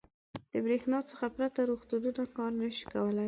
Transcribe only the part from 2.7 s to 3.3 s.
شي کولی.